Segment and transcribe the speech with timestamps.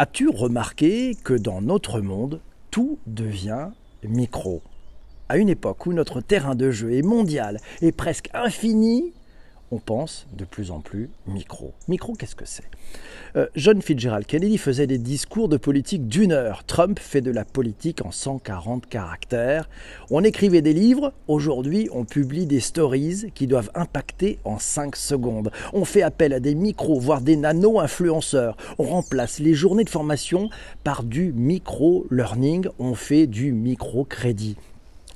[0.00, 3.70] As-tu remarqué que dans notre monde, tout devient
[4.04, 4.62] micro?
[5.28, 9.12] À une époque où notre terrain de jeu est mondial et presque infini,
[9.70, 11.72] on pense de plus en plus micro.
[11.88, 12.64] Micro, qu'est-ce que c'est?
[13.36, 16.64] Euh, John Fitzgerald Kennedy faisait des discours de politique d'une heure.
[16.64, 19.68] Trump fait de la politique en 140 caractères.
[20.10, 21.12] On écrivait des livres.
[21.26, 25.50] Aujourd'hui, on publie des stories qui doivent impacter en 5 secondes.
[25.72, 28.56] On fait appel à des micros, voire des nano-influenceurs.
[28.78, 30.48] On remplace les journées de formation
[30.84, 32.68] par du micro-learning.
[32.78, 34.56] On fait du micro-crédit.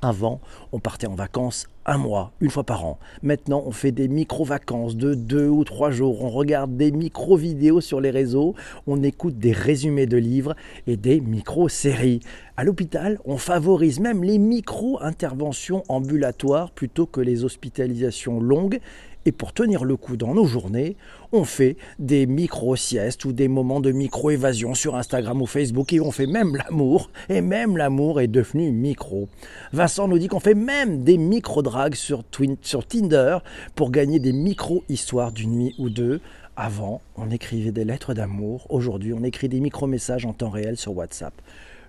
[0.00, 2.98] Avant, on partait en vacances un mois, une fois par an.
[3.22, 6.22] Maintenant, on fait des micro-vacances de deux ou trois jours.
[6.22, 8.54] On regarde des micro-vidéos sur les réseaux.
[8.86, 10.54] On écoute des résumés de livres
[10.86, 12.20] et des micro-séries.
[12.56, 18.80] À l'hôpital, on favorise même les micro-interventions ambulatoires plutôt que les hospitalisations longues
[19.28, 20.96] et pour tenir le coup dans nos journées,
[21.32, 26.10] on fait des micro-siestes ou des moments de micro-évasion sur Instagram ou Facebook et on
[26.10, 27.10] fait même l'amour.
[27.28, 29.28] Et même l'amour est devenu micro.
[29.74, 32.24] Vincent nous dit qu'on fait même des micro-drags sur,
[32.62, 33.36] sur Tinder
[33.74, 36.22] pour gagner des micro-histoires d'une nuit ou deux.
[36.56, 38.64] Avant, on écrivait des lettres d'amour.
[38.70, 41.34] Aujourd'hui, on écrit des micro-messages en temps réel sur WhatsApp.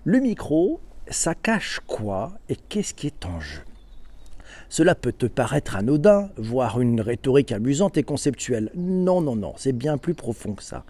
[0.04, 3.62] Le micro, ça cache quoi et qu'est-ce qui est en jeu?
[4.70, 8.70] Cela peut te paraître anodin, voire une rhétorique amusante et conceptuelle.
[8.76, 10.84] Non, non, non, c'est bien plus profond que ça.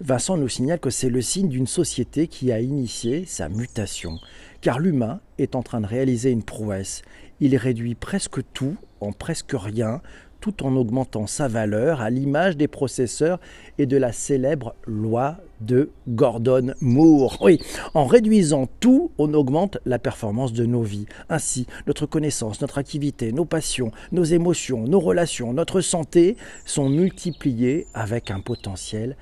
[0.00, 4.18] Vincent nous signale que c'est le signe d'une société qui a initié sa mutation,
[4.62, 7.02] car l'humain est en train de réaliser une prouesse.
[7.40, 10.00] Il réduit presque tout en presque rien
[10.40, 13.40] tout en augmentant sa valeur à l'image des processeurs
[13.78, 17.38] et de la célèbre loi de Gordon Moore.
[17.40, 17.60] Oui,
[17.94, 21.06] en réduisant tout, on augmente la performance de nos vies.
[21.28, 27.86] Ainsi, notre connaissance, notre activité, nos passions, nos émotions, nos relations, notre santé sont multipliées
[27.94, 29.16] avec un potentiel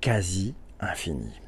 [0.00, 1.41] quasi infini.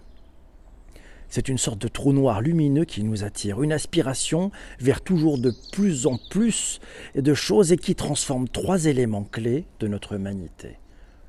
[1.34, 5.52] C'est une sorte de trou noir lumineux qui nous attire, une aspiration vers toujours de
[5.72, 6.78] plus en plus
[7.16, 10.78] de choses et qui transforme trois éléments clés de notre humanité.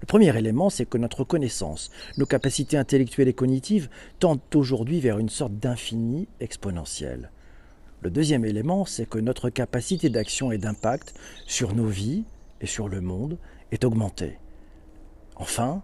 [0.02, 5.18] Le premier élément, c'est que notre connaissance, nos capacités intellectuelles et cognitives tendent aujourd'hui vers
[5.18, 7.32] une sorte d'infini exponentiel.
[8.02, 11.16] Le deuxième élément, c'est que notre capacité d'action et d'impact
[11.48, 12.26] sur nos vies
[12.62, 13.40] et sur le monde
[13.72, 14.38] est augmentée.
[15.36, 15.82] Enfin,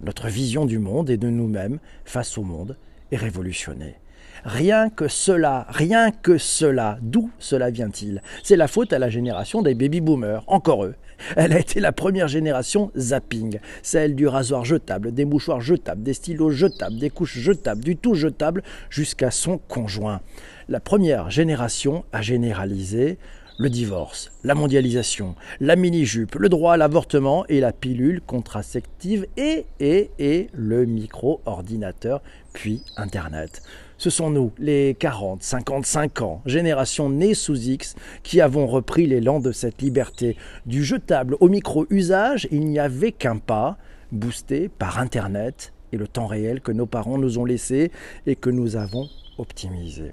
[0.00, 2.76] notre vision du monde et de nous-mêmes face au monde
[3.16, 3.96] révolutionné.
[4.44, 8.22] Rien que cela, rien que cela, d'où cela vient-il?
[8.42, 10.96] C'est la faute à la génération des baby-boomers, encore eux.
[11.36, 16.14] Elle a été la première génération zapping, celle du rasoir jetable, des mouchoirs jetables, des
[16.14, 20.20] stylos jetables, des couches jetables, du tout jetable, jusqu'à son conjoint.
[20.68, 23.18] La première génération a généralisé
[23.58, 29.66] le divorce, la mondialisation, la mini-jupe, le droit à l'avortement et la pilule contraceptive et,
[29.80, 33.62] et, et le micro-ordinateur, puis Internet.
[33.98, 39.38] Ce sont nous, les 40, 55 ans, génération née sous X, qui avons repris l'élan
[39.38, 40.36] de cette liberté.
[40.66, 43.78] Du jetable au micro-usage, il n'y avait qu'un pas,
[44.10, 47.92] boosté par Internet et le temps réel que nos parents nous ont laissé
[48.26, 49.08] et que nous avons
[49.38, 50.12] optimisé.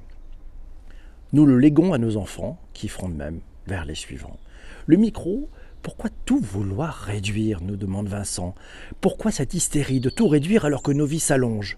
[1.32, 4.38] Nous le léguons à nos enfants, qui feront de même vers les suivants.
[4.88, 5.48] Le micro,
[5.84, 8.56] pourquoi tout vouloir réduire nous demande Vincent.
[9.00, 11.78] Pourquoi cette hystérie de tout réduire alors que nos vies s'allongent?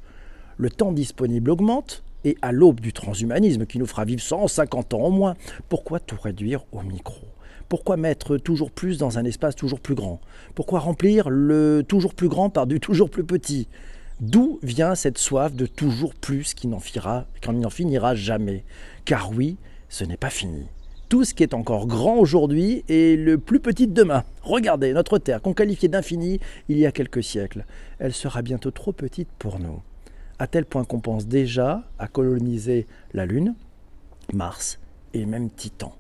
[0.56, 5.01] Le temps disponible augmente, et à l'aube du transhumanisme qui nous fera vivre 150 ans
[5.01, 5.35] en moins,
[5.67, 7.28] pourquoi tout réduire au micro?
[7.67, 10.22] Pourquoi mettre toujours plus dans un espace toujours plus grand?
[10.56, 13.67] Pourquoi remplir le toujours plus grand par du toujours plus petit?
[14.22, 17.26] D'où vient cette soif de toujours plus qui n'en finira,
[18.14, 18.64] jamais?
[19.04, 19.58] Car oui,
[19.90, 20.68] ce n'est pas fini.
[21.09, 24.24] Tout ce qui est encore grand aujourd'hui est le plus petit de demain.
[24.44, 26.40] Regardez, notre Terre, qu'on qualifiait d'infini
[26.70, 27.66] il y a quelques siècles,
[27.98, 29.82] elle sera bientôt trop petite pour nous.
[30.38, 33.56] À tel point qu'on pense déjà à coloniser la Lune,
[34.34, 34.80] Mars
[35.16, 35.96] et même Titan.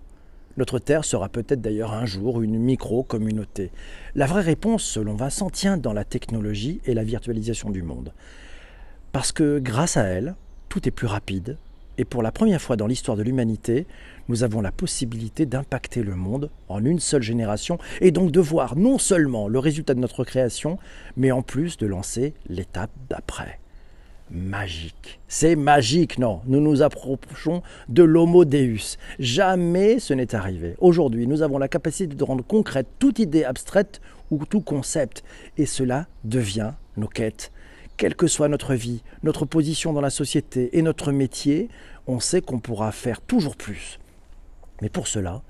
[0.57, 3.71] Notre Terre sera peut-être d'ailleurs un jour une micro-communauté.
[4.15, 8.13] La vraie réponse, selon Vincent, tient dans la technologie et la virtualisation du monde.
[9.11, 10.35] Parce que grâce à elle,
[10.69, 11.57] tout est plus rapide,
[11.97, 13.85] et pour la première fois dans l'histoire de l'humanité,
[14.27, 18.75] nous avons la possibilité d'impacter le monde en une seule génération, et donc de voir
[18.77, 20.77] non seulement le résultat de notre création,
[21.15, 23.59] mais en plus de lancer l'étape d'après
[24.31, 25.19] magique.
[25.27, 26.41] C'est magique, non.
[26.45, 28.97] Nous nous approchons de l'homo deus.
[29.19, 30.75] Jamais ce n'est arrivé.
[30.79, 35.23] Aujourd'hui, nous avons la capacité de rendre concrète toute idée abstraite ou tout concept.
[35.57, 37.51] Et cela devient nos quêtes.
[37.97, 41.69] Quelle que soit notre vie, notre position dans la société et notre métier,
[42.07, 43.99] on sait qu'on pourra faire toujours plus.
[44.81, 45.43] Mais pour cela,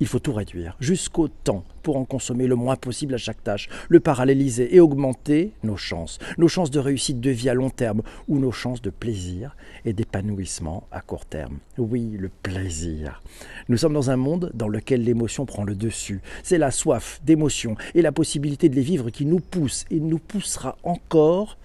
[0.00, 3.68] il faut tout réduire, jusqu'au temps, pour en consommer le moins possible à chaque tâche,
[3.88, 8.02] le paralléliser et augmenter nos chances, nos chances de réussite de vie à long terme
[8.28, 11.58] ou nos chances de plaisir et d'épanouissement à court terme.
[11.78, 13.22] Oui, le plaisir.
[13.68, 16.20] Nous sommes dans un monde dans lequel l'émotion prend le dessus.
[16.42, 20.18] C'est la soif d'émotion et la possibilité de les vivre qui nous pousse et nous
[20.18, 21.56] poussera encore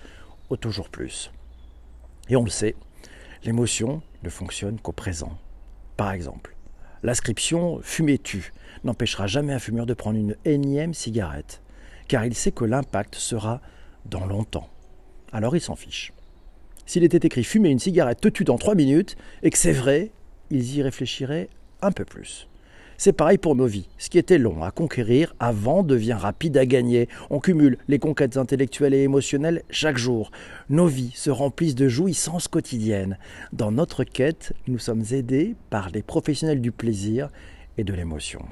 [0.50, 1.32] au toujours plus.
[2.30, 2.76] Et on le sait,
[3.44, 5.38] l'émotion ne fonctionne qu'au présent.
[5.98, 6.56] Par exemple,
[7.04, 8.54] L'inscription Fumer tue
[8.84, 11.62] n'empêchera jamais un fumeur de prendre une énième cigarette,
[12.08, 13.62] car il sait que l'impact sera
[14.06, 14.70] dans longtemps.
[15.32, 16.14] Alors il s'en fiche.
[16.86, 20.12] S'il était écrit Fumer une cigarette te tue dans trois minutes, et que c'est vrai,
[20.52, 21.50] ils y réfléchiraient
[21.82, 22.48] un peu plus.
[23.04, 23.90] C'est pareil pour nos vies.
[23.98, 27.10] Ce qui était long à conquérir avant devient rapide à gagner.
[27.32, 30.30] On cumule les conquêtes intellectuelles et émotionnelles chaque jour.
[30.70, 33.18] Nos vies se remplissent de jouissances quotidiennes.
[33.54, 37.32] Dans notre quête, nous sommes aidés par les professionnels du plaisir
[37.80, 38.46] et de l'émotion.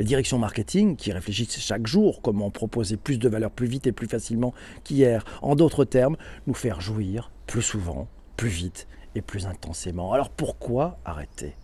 [0.00, 3.92] Les directions marketing, qui réfléchissent chaque jour comment proposer plus de valeur plus vite et
[3.92, 6.16] plus facilement qu'hier, en d'autres termes,
[6.48, 10.12] nous faire jouir plus souvent, plus vite et plus intensément.
[10.12, 11.54] Alors pourquoi arrêter?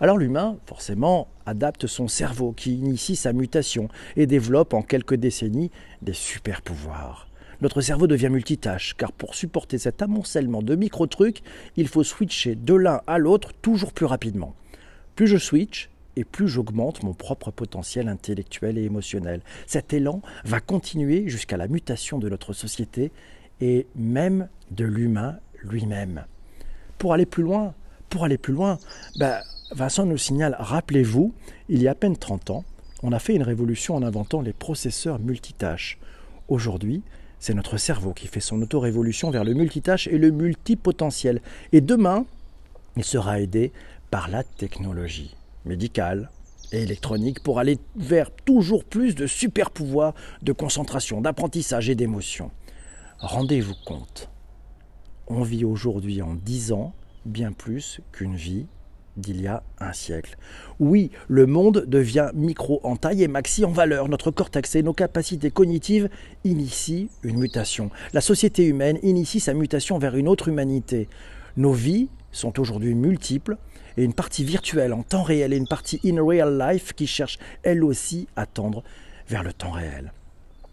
[0.00, 5.70] Alors l'humain, forcément, adapte son cerveau qui initie sa mutation et développe en quelques décennies
[6.02, 7.28] des super pouvoirs.
[7.60, 11.42] Notre cerveau devient multitâche, car pour supporter cet amoncellement de micro-trucs,
[11.76, 14.54] il faut switcher de l'un à l'autre toujours plus rapidement.
[15.14, 19.40] Plus je switch, et plus j'augmente mon propre potentiel intellectuel et émotionnel.
[19.66, 23.12] Cet élan va continuer jusqu'à la mutation de notre société
[23.60, 26.24] et même de l'humain lui-même.
[26.98, 27.74] Pour aller plus loin,
[28.10, 28.78] pour aller plus loin,
[29.18, 29.40] ben,
[29.70, 31.32] Vincent nous signale, rappelez-vous,
[31.68, 32.64] il y a à peine 30 ans,
[33.02, 35.98] on a fait une révolution en inventant les processeurs multitâches.
[36.48, 37.02] Aujourd'hui,
[37.38, 41.40] c'est notre cerveau qui fait son auto-révolution vers le multitâche et le multipotentiel.
[41.72, 42.26] Et demain,
[42.96, 43.72] il sera aidé
[44.10, 45.34] par la technologie
[45.64, 46.30] médicale
[46.72, 52.50] et électronique pour aller vers toujours plus de super pouvoirs de concentration, d'apprentissage et d'émotion.
[53.18, 54.28] Rendez-vous compte,
[55.26, 56.94] on vit aujourd'hui en 10 ans
[57.24, 58.66] bien plus qu'une vie
[59.16, 60.36] d'il y a un siècle.
[60.80, 64.08] Oui, le monde devient micro en taille et maxi en valeur.
[64.08, 66.08] Notre cortex et nos capacités cognitives
[66.44, 67.90] initient une mutation.
[68.12, 71.08] La société humaine initie sa mutation vers une autre humanité.
[71.56, 73.56] Nos vies sont aujourd'hui multiples
[73.96, 77.38] et une partie virtuelle en temps réel et une partie in real life qui cherche
[77.62, 78.82] elle aussi à tendre
[79.28, 80.12] vers le temps réel.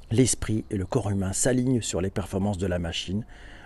[0.09, 3.25] L'esprit et le corps humain s'alignent sur les performances de la machine.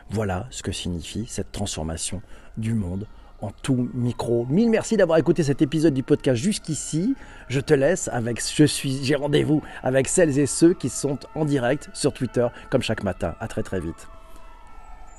[0.09, 2.21] Voilà ce que signifie cette transformation
[2.57, 3.07] du monde
[3.45, 4.45] en tout micro.
[4.49, 7.15] Mille merci d'avoir écouté cet épisode du podcast jusqu'ici.
[7.47, 11.45] Je te laisse avec je suis j'ai rendez-vous avec celles et ceux qui sont en
[11.45, 13.35] direct sur Twitter comme chaque matin.
[13.39, 14.07] À très très vite.